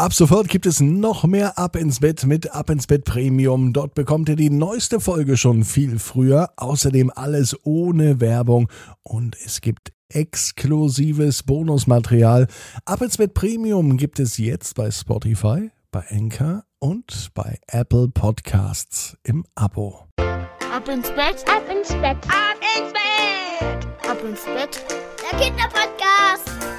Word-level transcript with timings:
Ab 0.00 0.14
sofort 0.14 0.48
gibt 0.48 0.64
es 0.64 0.80
noch 0.80 1.24
mehr 1.24 1.58
Ab 1.58 1.76
ins 1.76 2.00
Bett 2.00 2.24
mit 2.24 2.52
Ab 2.52 2.70
ins 2.70 2.86
Bett 2.86 3.04
Premium. 3.04 3.74
Dort 3.74 3.92
bekommt 3.92 4.30
ihr 4.30 4.36
die 4.36 4.48
neueste 4.48 4.98
Folge 4.98 5.36
schon 5.36 5.62
viel 5.62 5.98
früher. 5.98 6.48
Außerdem 6.56 7.12
alles 7.14 7.54
ohne 7.64 8.18
Werbung 8.18 8.70
und 9.02 9.36
es 9.44 9.60
gibt 9.60 9.92
exklusives 10.08 11.42
Bonusmaterial. 11.42 12.46
Ab 12.86 13.02
ins 13.02 13.18
Bett 13.18 13.34
Premium 13.34 13.98
gibt 13.98 14.20
es 14.20 14.38
jetzt 14.38 14.74
bei 14.74 14.90
Spotify, 14.90 15.70
bei 15.90 16.02
Anchor 16.08 16.64
und 16.78 17.28
bei 17.34 17.58
Apple 17.66 18.08
Podcasts 18.08 19.18
im 19.22 19.44
Abo. 19.54 20.06
Ab 20.16 20.88
ins 20.88 21.10
Bett, 21.10 21.44
ab 21.46 21.64
ins 21.70 21.88
Bett, 21.88 22.16
ab 22.26 22.56
ins 22.74 22.92
Bett, 22.94 24.10
ab 24.10 24.18
ins 24.26 24.44
Bett, 24.46 24.82
der 25.30 25.38
Kinderpodcast. 25.38 26.69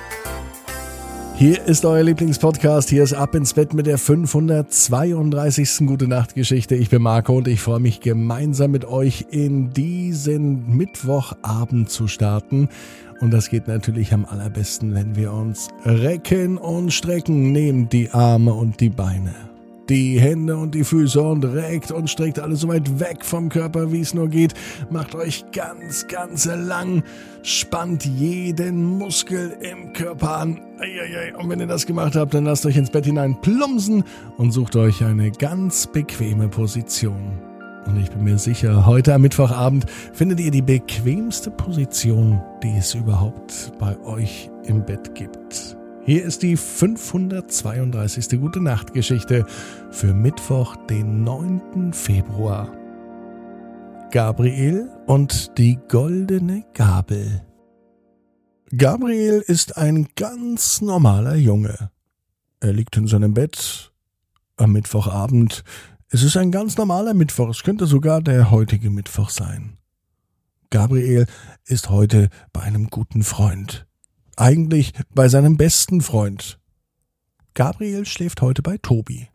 Hier 1.41 1.65
ist 1.65 1.85
euer 1.85 2.03
Lieblingspodcast. 2.03 2.91
Hier 2.91 3.01
ist 3.01 3.13
Ab 3.13 3.33
ins 3.33 3.55
Bett 3.55 3.73
mit 3.73 3.87
der 3.87 3.97
532. 3.97 5.87
Gute 5.87 6.07
Nacht 6.07 6.35
Geschichte. 6.35 6.75
Ich 6.75 6.91
bin 6.91 7.01
Marco 7.01 7.35
und 7.35 7.47
ich 7.47 7.61
freue 7.61 7.79
mich 7.79 7.99
gemeinsam 7.99 8.69
mit 8.69 8.85
euch 8.85 9.25
in 9.31 9.71
diesen 9.71 10.77
Mittwochabend 10.77 11.89
zu 11.89 12.07
starten. 12.07 12.69
Und 13.21 13.31
das 13.31 13.49
geht 13.49 13.67
natürlich 13.67 14.13
am 14.13 14.25
allerbesten, 14.25 14.93
wenn 14.93 15.15
wir 15.15 15.33
uns 15.33 15.69
recken 15.83 16.59
und 16.59 16.93
strecken. 16.93 17.51
Nehmt 17.51 17.91
die 17.91 18.11
Arme 18.11 18.53
und 18.53 18.79
die 18.79 18.89
Beine 18.89 19.33
die 19.91 20.21
Hände 20.21 20.55
und 20.55 20.73
die 20.73 20.85
Füße 20.85 21.21
und 21.21 21.43
regt 21.43 21.91
und 21.91 22.09
streckt 22.09 22.39
alles 22.39 22.61
so 22.61 22.69
weit 22.69 23.01
weg 23.01 23.25
vom 23.25 23.49
Körper, 23.49 23.91
wie 23.91 23.99
es 23.99 24.13
nur 24.13 24.29
geht. 24.29 24.53
Macht 24.89 25.15
euch 25.15 25.43
ganz, 25.51 26.07
ganz 26.07 26.45
lang. 26.45 27.03
Spannt 27.43 28.05
jeden 28.05 28.85
Muskel 28.85 29.53
im 29.59 29.91
Körper 29.91 30.37
an. 30.37 30.61
Und 31.37 31.49
wenn 31.49 31.59
ihr 31.59 31.67
das 31.67 31.85
gemacht 31.85 32.15
habt, 32.15 32.33
dann 32.33 32.45
lasst 32.45 32.65
euch 32.65 32.77
ins 32.77 32.89
Bett 32.89 33.05
hinein 33.05 33.35
plumpsen 33.41 34.05
und 34.37 34.51
sucht 34.51 34.77
euch 34.77 35.03
eine 35.03 35.29
ganz 35.29 35.87
bequeme 35.87 36.47
Position. 36.47 37.37
Und 37.85 37.99
ich 37.99 38.09
bin 38.11 38.23
mir 38.23 38.37
sicher, 38.37 38.85
heute 38.85 39.13
am 39.13 39.23
Mittwochabend 39.23 39.87
findet 40.13 40.39
ihr 40.39 40.51
die 40.51 40.61
bequemste 40.61 41.51
Position, 41.51 42.41
die 42.63 42.77
es 42.77 42.95
überhaupt 42.95 43.73
bei 43.77 43.99
euch 44.05 44.49
im 44.63 44.85
Bett 44.85 45.13
gibt. 45.15 45.75
Hier 46.03 46.25
ist 46.25 46.41
die 46.41 46.57
532. 46.57 48.39
Gute 48.39 48.59
Nacht 48.59 48.93
Geschichte 48.93 49.45
für 49.91 50.15
Mittwoch, 50.15 50.75
den 50.87 51.23
9. 51.23 51.93
Februar. 51.93 52.75
Gabriel 54.09 54.89
und 55.05 55.59
die 55.59 55.77
goldene 55.87 56.65
Gabel. 56.73 57.45
Gabriel 58.75 59.43
ist 59.45 59.77
ein 59.77 60.07
ganz 60.15 60.81
normaler 60.81 61.35
Junge. 61.35 61.91
Er 62.61 62.73
liegt 62.73 62.97
in 62.97 63.05
seinem 63.05 63.35
Bett 63.35 63.93
am 64.57 64.71
Mittwochabend. 64.71 65.63
Es 66.09 66.23
ist 66.23 66.35
ein 66.35 66.51
ganz 66.51 66.77
normaler 66.77 67.13
Mittwoch. 67.13 67.49
Es 67.49 67.61
könnte 67.61 67.85
sogar 67.85 68.21
der 68.21 68.49
heutige 68.49 68.89
Mittwoch 68.89 69.29
sein. 69.29 69.77
Gabriel 70.71 71.27
ist 71.65 71.91
heute 71.91 72.29
bei 72.53 72.61
einem 72.61 72.89
guten 72.89 73.21
Freund 73.21 73.85
eigentlich 74.37 74.93
bei 75.13 75.29
seinem 75.29 75.57
besten 75.57 76.01
Freund. 76.01 76.59
Gabriel 77.53 78.05
schläft 78.05 78.41
heute 78.41 78.61
bei 78.61 78.77
Tobi. 78.77 79.27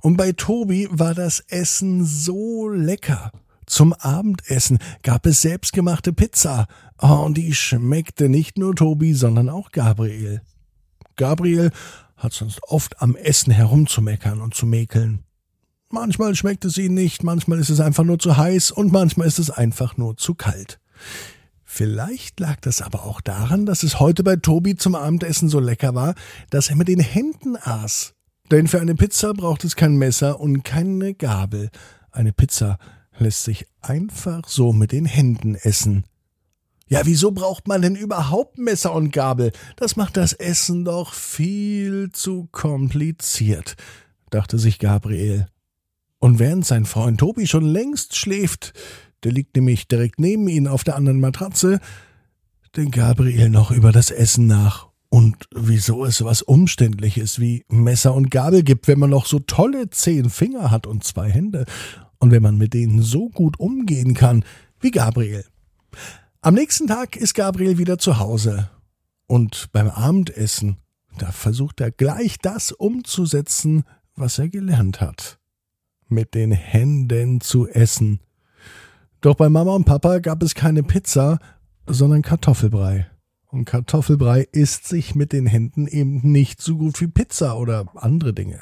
Und 0.00 0.16
bei 0.16 0.32
Tobi 0.32 0.88
war 0.90 1.14
das 1.14 1.40
Essen 1.48 2.04
so 2.04 2.68
lecker. 2.68 3.32
Zum 3.66 3.92
Abendessen 3.92 4.78
gab 5.02 5.24
es 5.26 5.42
selbstgemachte 5.42 6.12
Pizza. 6.12 6.66
Oh, 7.00 7.22
und 7.24 7.36
die 7.36 7.54
schmeckte 7.54 8.28
nicht 8.28 8.58
nur 8.58 8.74
Tobi, 8.74 9.14
sondern 9.14 9.48
auch 9.48 9.70
Gabriel. 9.70 10.42
Gabriel 11.16 11.70
hat 12.16 12.32
sonst 12.32 12.62
oft 12.64 13.00
am 13.00 13.16
Essen 13.16 13.52
herumzumeckern 13.52 14.40
und 14.40 14.54
zu 14.54 14.66
mäkeln. 14.66 15.24
Manchmal 15.88 16.34
schmeckt 16.34 16.64
es 16.64 16.78
ihm 16.78 16.94
nicht, 16.94 17.22
manchmal 17.22 17.58
ist 17.58 17.68
es 17.68 17.80
einfach 17.80 18.04
nur 18.04 18.18
zu 18.18 18.36
heiß 18.36 18.70
und 18.70 18.92
manchmal 18.92 19.26
ist 19.26 19.38
es 19.38 19.50
einfach 19.50 19.96
nur 19.96 20.16
zu 20.16 20.34
kalt. 20.34 20.80
Vielleicht 21.74 22.38
lag 22.38 22.60
das 22.60 22.82
aber 22.82 23.06
auch 23.06 23.22
daran, 23.22 23.64
dass 23.64 23.82
es 23.82 23.98
heute 23.98 24.22
bei 24.22 24.36
Tobi 24.36 24.76
zum 24.76 24.94
Abendessen 24.94 25.48
so 25.48 25.58
lecker 25.58 25.94
war, 25.94 26.14
dass 26.50 26.68
er 26.68 26.76
mit 26.76 26.86
den 26.86 27.00
Händen 27.00 27.56
aß. 27.56 28.12
Denn 28.50 28.68
für 28.68 28.78
eine 28.78 28.94
Pizza 28.94 29.32
braucht 29.32 29.64
es 29.64 29.74
kein 29.74 29.96
Messer 29.96 30.38
und 30.38 30.64
keine 30.64 31.14
Gabel. 31.14 31.70
Eine 32.10 32.34
Pizza 32.34 32.76
lässt 33.16 33.44
sich 33.44 33.66
einfach 33.80 34.46
so 34.48 34.74
mit 34.74 34.92
den 34.92 35.06
Händen 35.06 35.54
essen. 35.54 36.04
Ja, 36.88 37.06
wieso 37.06 37.30
braucht 37.30 37.66
man 37.66 37.80
denn 37.80 37.96
überhaupt 37.96 38.58
Messer 38.58 38.92
und 38.92 39.10
Gabel? 39.10 39.50
Das 39.76 39.96
macht 39.96 40.18
das 40.18 40.34
Essen 40.34 40.84
doch 40.84 41.14
viel 41.14 42.10
zu 42.12 42.50
kompliziert, 42.52 43.76
dachte 44.28 44.58
sich 44.58 44.78
Gabriel. 44.78 45.46
Und 46.18 46.38
während 46.38 46.66
sein 46.66 46.84
Freund 46.84 47.18
Tobi 47.18 47.46
schon 47.46 47.64
längst 47.64 48.14
schläft, 48.14 48.74
der 49.24 49.32
liegt 49.32 49.56
nämlich 49.56 49.88
direkt 49.88 50.20
neben 50.20 50.48
ihnen 50.48 50.68
auf 50.68 50.84
der 50.84 50.96
anderen 50.96 51.20
Matratze, 51.20 51.80
denkt 52.76 52.94
Gabriel 52.94 53.50
noch 53.50 53.70
über 53.70 53.92
das 53.92 54.10
Essen 54.10 54.46
nach 54.46 54.88
und 55.10 55.46
wieso 55.54 56.06
es 56.06 56.24
was 56.24 56.40
Umständliches 56.40 57.38
wie 57.38 57.64
Messer 57.68 58.14
und 58.14 58.30
Gabel 58.30 58.62
gibt, 58.62 58.88
wenn 58.88 58.98
man 58.98 59.10
noch 59.10 59.26
so 59.26 59.40
tolle 59.40 59.90
zehn 59.90 60.30
Finger 60.30 60.70
hat 60.70 60.86
und 60.86 61.04
zwei 61.04 61.30
Hände 61.30 61.66
und 62.18 62.30
wenn 62.30 62.42
man 62.42 62.56
mit 62.56 62.72
denen 62.72 63.02
so 63.02 63.28
gut 63.28 63.60
umgehen 63.60 64.14
kann 64.14 64.44
wie 64.80 64.90
Gabriel. 64.90 65.44
Am 66.40 66.54
nächsten 66.54 66.86
Tag 66.86 67.16
ist 67.16 67.34
Gabriel 67.34 67.76
wieder 67.76 67.98
zu 67.98 68.18
Hause 68.18 68.70
und 69.26 69.68
beim 69.72 69.88
Abendessen, 69.88 70.78
da 71.18 71.30
versucht 71.30 71.80
er 71.80 71.90
gleich 71.90 72.38
das 72.38 72.72
umzusetzen, 72.72 73.84
was 74.16 74.38
er 74.38 74.48
gelernt 74.48 75.00
hat. 75.00 75.38
Mit 76.08 76.34
den 76.34 76.52
Händen 76.52 77.40
zu 77.40 77.68
essen. 77.68 78.20
Doch 79.22 79.36
bei 79.36 79.48
Mama 79.48 79.72
und 79.76 79.84
Papa 79.84 80.18
gab 80.18 80.42
es 80.42 80.56
keine 80.56 80.82
Pizza, 80.82 81.38
sondern 81.86 82.22
Kartoffelbrei. 82.22 83.06
Und 83.46 83.66
Kartoffelbrei 83.66 84.48
isst 84.50 84.88
sich 84.88 85.14
mit 85.14 85.32
den 85.32 85.46
Händen 85.46 85.86
eben 85.86 86.32
nicht 86.32 86.60
so 86.60 86.76
gut 86.76 87.00
wie 87.00 87.06
Pizza 87.06 87.56
oder 87.56 87.86
andere 87.94 88.34
Dinge. 88.34 88.58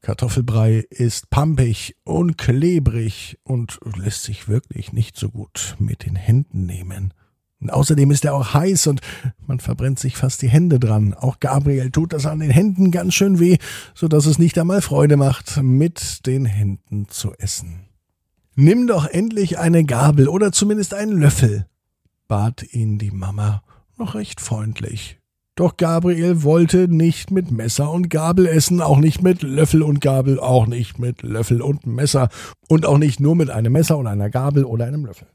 Kartoffelbrei 0.00 0.84
ist 0.90 1.30
pampig 1.30 1.94
und 2.02 2.36
klebrig 2.36 3.38
und 3.44 3.78
lässt 3.96 4.24
sich 4.24 4.48
wirklich 4.48 4.92
nicht 4.92 5.16
so 5.16 5.28
gut 5.28 5.76
mit 5.78 6.04
den 6.04 6.16
Händen 6.16 6.66
nehmen. 6.66 7.14
Und 7.60 7.70
außerdem 7.70 8.10
ist 8.10 8.24
er 8.24 8.34
auch 8.34 8.54
heiß 8.54 8.88
und 8.88 9.02
man 9.46 9.60
verbrennt 9.60 10.00
sich 10.00 10.16
fast 10.16 10.42
die 10.42 10.48
Hände 10.48 10.80
dran. 10.80 11.14
Auch 11.14 11.38
Gabriel 11.38 11.92
tut 11.92 12.12
das 12.12 12.26
an 12.26 12.40
den 12.40 12.50
Händen 12.50 12.90
ganz 12.90 13.14
schön 13.14 13.38
weh, 13.38 13.58
so 13.94 14.08
dass 14.08 14.26
es 14.26 14.40
nicht 14.40 14.58
einmal 14.58 14.82
Freude 14.82 15.16
macht, 15.16 15.62
mit 15.62 16.26
den 16.26 16.44
Händen 16.44 17.08
zu 17.08 17.34
essen. 17.34 17.87
Nimm 18.60 18.88
doch 18.88 19.06
endlich 19.06 19.60
eine 19.60 19.84
Gabel 19.84 20.26
oder 20.26 20.50
zumindest 20.50 20.92
einen 20.92 21.20
Löffel, 21.20 21.68
bat 22.26 22.64
ihn 22.72 22.98
die 22.98 23.12
Mama 23.12 23.62
noch 23.96 24.16
recht 24.16 24.40
freundlich. 24.40 25.20
Doch 25.54 25.76
Gabriel 25.76 26.42
wollte 26.42 26.88
nicht 26.88 27.30
mit 27.30 27.52
Messer 27.52 27.92
und 27.92 28.10
Gabel 28.10 28.46
essen, 28.46 28.80
auch 28.80 28.98
nicht 28.98 29.22
mit 29.22 29.42
Löffel 29.42 29.84
und 29.84 30.00
Gabel, 30.00 30.40
auch 30.40 30.66
nicht 30.66 30.98
mit 30.98 31.22
Löffel 31.22 31.62
und 31.62 31.86
Messer 31.86 32.30
und 32.66 32.84
auch 32.84 32.98
nicht 32.98 33.20
nur 33.20 33.36
mit 33.36 33.48
einem 33.48 33.74
Messer 33.74 33.96
und 33.96 34.08
einer 34.08 34.28
Gabel 34.28 34.64
oder 34.64 34.86
einem 34.86 35.06
Löffel. 35.06 35.28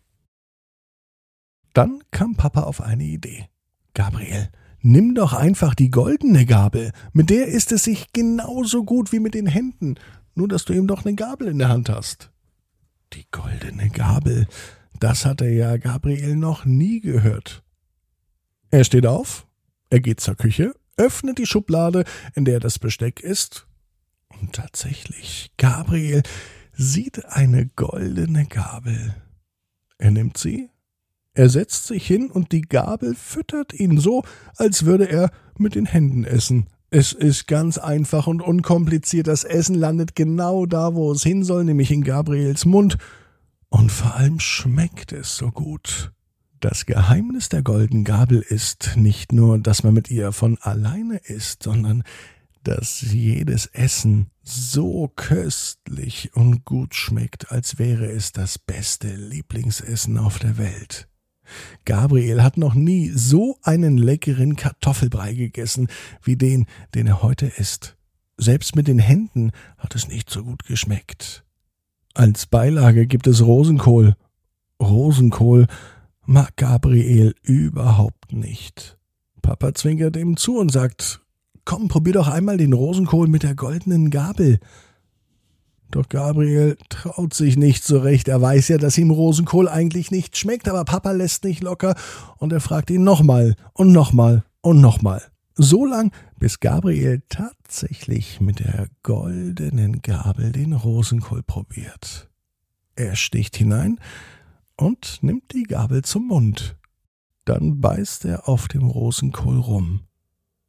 Dann 1.74 2.04
kam 2.12 2.36
Papa 2.36 2.64
auf 2.64 2.82
eine 2.82 3.06
Idee. 3.06 3.46
Gabriel, 3.94 4.50
nimm 4.82 5.16
doch 5.16 5.32
einfach 5.32 5.76
die 5.76 5.92
goldene 5.92 6.46
Gabel, 6.46 6.92
mit 7.14 7.30
der 7.30 7.48
ist 7.48 7.72
es 7.72 7.86
sich 7.86 8.12
genauso 8.12 8.84
gut 8.84 9.14
wie 9.14 9.22
mit 9.22 9.34
den 9.34 9.48
Händen, 9.48 9.96
nur 10.36 10.50
dass 10.50 10.66
du 10.66 10.74
eben 10.74 10.88
doch 10.88 11.06
eine 11.06 11.16
Gabel 11.16 11.48
in 11.48 11.60
der 11.60 11.70
Hand 11.70 11.88
hast. 11.88 12.33
Die 13.14 13.26
goldene 13.32 13.90
Gabel, 13.90 14.48
das 15.00 15.26
hatte 15.26 15.48
ja 15.48 15.78
Gabriel 15.78 16.36
noch 16.36 16.66
nie 16.66 17.00
gehört. 17.00 17.64
Er 18.72 18.84
steht 18.84 19.06
auf, 19.06 19.46
er 19.92 20.00
geht 20.00 20.20
zur 20.20 20.36
Küche, 20.36 20.74
öffnet 20.98 21.38
die 21.38 21.46
Schublade, 21.46 22.06
in 22.34 22.46
der 22.46 22.60
das 22.60 22.80
Besteck 22.80 23.20
ist, 23.20 23.68
und 24.42 24.54
tatsächlich, 24.54 25.52
Gabriel 25.58 26.24
sieht 26.72 27.26
eine 27.26 27.68
goldene 27.68 28.48
Gabel. 28.48 29.16
Er 30.00 30.10
nimmt 30.10 30.38
sie, 30.38 30.72
er 31.36 31.50
setzt 31.50 31.86
sich 31.86 32.08
hin 32.08 32.32
und 32.32 32.52
die 32.52 32.62
Gabel 32.62 33.14
füttert 33.14 33.74
ihn 33.74 34.00
so, 34.00 34.24
als 34.56 34.86
würde 34.86 35.08
er 35.08 35.32
mit 35.58 35.76
den 35.76 35.86
Händen 35.86 36.24
essen. 36.24 36.68
Es 36.96 37.12
ist 37.12 37.48
ganz 37.48 37.80
einfach 37.80 38.28
und 38.28 38.40
unkompliziert. 38.40 39.26
Das 39.26 39.44
Essen 39.44 39.74
landet 39.74 40.16
genau 40.16 40.68
da, 40.68 40.94
wo 40.94 41.12
es 41.12 41.24
hin 41.24 41.44
soll, 41.44 41.64
nämlich 41.64 41.90
in 41.90 42.04
Gabriels 42.04 42.66
Mund. 42.66 42.98
Und 43.70 43.92
vor 43.92 44.14
allem 44.14 44.40
schmeckt 44.40 45.12
es 45.12 45.36
so 45.36 45.50
gut. 45.50 46.12
Das 46.60 46.86
Geheimnis 46.86 47.50
der 47.50 47.64
goldenen 47.64 48.04
Gabel 48.04 48.46
ist 48.48 48.92
nicht 48.96 49.32
nur, 49.32 49.58
dass 49.58 49.82
man 49.82 49.96
mit 49.96 50.12
ihr 50.12 50.32
von 50.34 50.60
alleine 50.60 51.18
isst, 51.18 51.64
sondern 51.64 52.04
dass 52.62 53.02
jedes 53.02 53.66
Essen 53.66 54.28
so 54.44 55.12
köstlich 55.16 56.36
und 56.36 56.64
gut 56.64 56.94
schmeckt, 56.94 57.52
als 57.52 57.80
wäre 57.80 58.06
es 58.06 58.34
das 58.34 58.60
beste 58.60 59.16
Lieblingsessen 59.16 60.20
auf 60.20 60.38
der 60.38 60.60
Welt. 60.60 61.08
Gabriel 61.86 62.44
hat 62.44 62.58
noch 62.58 62.74
nie 62.74 63.10
so 63.10 63.58
einen 63.62 63.98
leckeren 63.98 64.56
Kartoffelbrei 64.56 65.34
gegessen 65.34 65.88
wie 66.22 66.36
den, 66.36 66.66
den 66.96 67.08
er 67.08 67.22
heute 67.22 67.46
isst. 67.46 67.96
Selbst 68.38 68.76
mit 68.76 68.88
den 68.88 69.00
Händen 69.00 69.52
hat 69.78 69.96
es 69.96 70.08
nicht 70.08 70.30
so 70.30 70.44
gut 70.44 70.66
geschmeckt. 70.66 71.44
Als 72.14 72.46
Beilage 72.46 73.08
gibt 73.08 73.28
es 73.28 73.44
Rosenkohl. 73.44 74.16
Rosenkohl 74.82 75.68
mag 76.26 76.56
Gabriel 76.58 77.36
überhaupt 77.42 78.32
nicht. 78.32 78.98
Papa 79.42 79.74
zwinkert 79.74 80.16
ihm 80.16 80.38
zu 80.38 80.58
und 80.58 80.72
sagt, 80.72 81.22
komm, 81.66 81.88
probier 81.88 82.14
doch 82.14 82.28
einmal 82.28 82.58
den 82.58 82.74
Rosenkohl 82.74 83.28
mit 83.28 83.44
der 83.44 83.56
goldenen 83.56 84.10
Gabel. 84.10 84.60
Doch 85.94 86.10
Gabriel 86.10 86.76
traut 86.90 87.36
sich 87.36 87.56
nicht 87.56 87.84
so 87.84 88.00
recht. 88.00 88.28
Er 88.28 88.42
weiß 88.42 88.70
ja, 88.70 88.80
dass 88.80 88.98
ihm 88.98 89.12
Rosenkohl 89.12 89.70
eigentlich 89.70 90.10
nicht 90.10 90.36
schmeckt, 90.36 90.68
aber 90.68 90.86
Papa 90.86 91.12
lässt 91.12 91.44
nicht 91.44 91.62
locker 91.62 91.94
und 92.38 92.52
er 92.52 92.62
fragt 92.62 92.90
ihn 92.90 93.04
nochmal 93.04 93.56
und 93.74 93.92
nochmal 93.92 94.44
und 94.62 94.82
nochmal. 94.82 95.22
So 95.54 95.86
lang, 95.86 96.12
bis 96.40 96.60
Gabriel 96.60 97.22
tatsächlich 97.30 98.42
mit 98.42 98.58
der 98.58 98.88
goldenen 99.04 100.02
Gabel 100.02 100.52
den 100.52 100.74
Rosenkohl 100.74 101.44
probiert. 101.44 102.28
Er 102.96 103.16
sticht 103.16 103.56
hinein 103.56 104.00
und 104.76 105.20
nimmt 105.22 105.54
die 105.54 105.62
Gabel 105.62 106.02
zum 106.02 106.26
Mund. 106.26 106.76
Dann 107.46 107.82
beißt 107.82 108.26
er 108.26 108.50
auf 108.50 108.68
dem 108.68 108.88
Rosenkohl 108.88 109.60
rum 109.60 110.00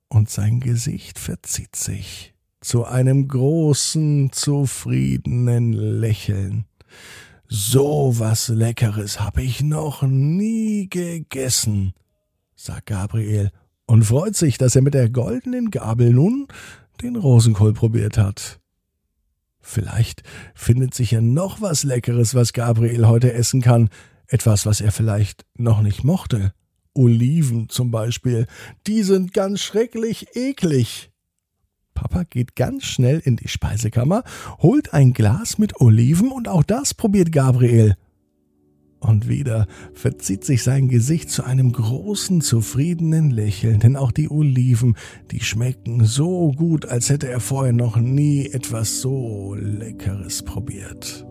und 0.08 0.28
sein 0.28 0.60
Gesicht 0.60 1.18
verzieht 1.18 1.76
sich 1.76 2.33
zu 2.64 2.84
einem 2.84 3.28
großen, 3.28 4.32
zufriedenen 4.32 5.74
Lächeln. 5.74 6.64
So 7.46 8.14
was 8.16 8.48
Leckeres 8.48 9.20
habe 9.20 9.42
ich 9.42 9.62
noch 9.62 10.02
nie 10.02 10.88
gegessen, 10.88 11.92
sagt 12.56 12.86
Gabriel 12.86 13.50
und 13.84 14.04
freut 14.04 14.34
sich, 14.34 14.56
dass 14.56 14.74
er 14.74 14.82
mit 14.82 14.94
der 14.94 15.10
goldenen 15.10 15.70
Gabel 15.70 16.14
nun 16.14 16.48
den 17.02 17.16
Rosenkohl 17.16 17.74
probiert 17.74 18.16
hat. 18.16 18.60
Vielleicht 19.60 20.22
findet 20.54 20.94
sich 20.94 21.10
ja 21.10 21.20
noch 21.20 21.60
was 21.60 21.84
Leckeres, 21.84 22.34
was 22.34 22.54
Gabriel 22.54 23.06
heute 23.06 23.34
essen 23.34 23.60
kann, 23.60 23.90
etwas, 24.26 24.64
was 24.64 24.80
er 24.80 24.90
vielleicht 24.90 25.44
noch 25.56 25.82
nicht 25.82 26.02
mochte. 26.02 26.54
Oliven 26.94 27.68
zum 27.68 27.90
Beispiel, 27.90 28.46
die 28.86 29.02
sind 29.02 29.34
ganz 29.34 29.60
schrecklich 29.60 30.34
eklig. 30.34 31.10
Papa 31.94 32.24
geht 32.24 32.56
ganz 32.56 32.84
schnell 32.84 33.20
in 33.24 33.36
die 33.36 33.48
Speisekammer, 33.48 34.24
holt 34.60 34.92
ein 34.92 35.12
Glas 35.12 35.58
mit 35.58 35.80
Oliven 35.80 36.30
und 36.30 36.48
auch 36.48 36.64
das 36.64 36.94
probiert 36.94 37.32
Gabriel. 37.32 37.94
Und 39.04 39.28
wieder 39.28 39.66
verzieht 39.92 40.44
sich 40.44 40.62
sein 40.62 40.88
Gesicht 40.88 41.28
zu 41.30 41.44
einem 41.44 41.72
großen, 41.72 42.40
zufriedenen 42.40 43.30
Lächeln, 43.30 43.78
denn 43.78 43.96
auch 43.96 44.12
die 44.12 44.30
Oliven, 44.30 44.96
die 45.30 45.40
schmecken 45.40 46.04
so 46.04 46.52
gut, 46.52 46.86
als 46.86 47.10
hätte 47.10 47.28
er 47.28 47.40
vorher 47.40 47.74
noch 47.74 47.98
nie 47.98 48.46
etwas 48.46 49.02
so 49.02 49.54
Leckeres 49.54 50.42
probiert. 50.42 51.26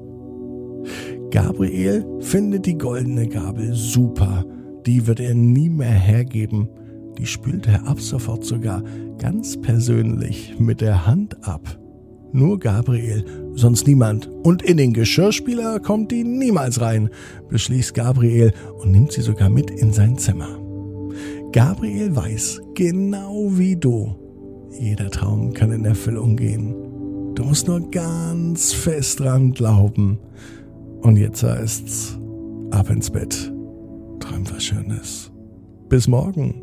Gabriel 1.32 2.06
findet 2.20 2.68
die 2.68 2.78
goldene 2.78 3.28
Gabel 3.28 3.74
super, 3.74 4.46
die 4.86 5.08
wird 5.08 5.20
er 5.20 5.34
nie 5.34 5.70
mehr 5.70 5.88
hergeben, 5.90 6.70
die 7.18 7.26
spült 7.26 7.68
er 7.68 7.88
ab 7.88 8.00
sofort 8.00 8.46
sogar 8.46 8.84
ganz 9.18 9.60
persönlich 9.60 10.56
mit 10.60 10.82
der 10.82 11.06
Hand 11.06 11.48
ab. 11.48 11.80
Nur 12.32 12.60
Gabriel, 12.60 13.24
sonst 13.54 13.86
niemand. 13.86 14.28
Und 14.44 14.64
in 14.64 14.78
den 14.78 14.94
Geschirrspüler 14.94 15.80
kommt 15.80 16.12
die 16.12 16.24
niemals 16.24 16.82
rein, 16.82 17.10
beschließt 17.50 17.94
Gabriel 17.94 18.54
und 18.82 18.92
nimmt 18.92 19.12
sie 19.12 19.22
sogar 19.22 19.50
mit 19.50 19.70
in 19.70 19.94
sein 19.94 20.18
Zimmer. 20.18 20.60
Gabriel 21.52 22.16
weiß, 22.16 22.62
genau 22.74 23.50
wie 23.52 23.76
du, 23.76 24.16
jeder 24.80 25.12
Traum 25.12 25.54
kann 25.54 25.72
in 25.72 25.86
Erfüllung 25.86 26.36
gehen. 26.36 26.74
Du 27.36 27.44
musst 27.44 27.68
nur 27.68 27.92
ganz 27.92 28.74
fest 28.74 29.20
dran 29.20 29.52
glauben. 29.54 30.20
Und 31.02 31.18
jetzt 31.18 31.44
heißt's, 31.44 32.18
ab 32.72 32.90
ins 32.90 33.12
Bett. 33.12 33.52
Träum 34.20 34.50
was 34.50 34.64
Schönes. 34.64 35.32
Bis 35.90 36.08
morgen. 36.08 36.63